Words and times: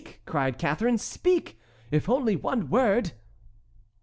cried 0.25 0.57
Catharine, 0.57 0.97
"speak! 0.97 1.59
if 1.91 2.09
only 2.09 2.35
one 2.35 2.71
word!" 2.71 3.11